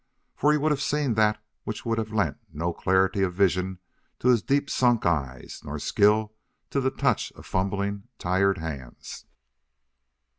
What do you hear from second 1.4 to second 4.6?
which could have lent no clarity of vision to his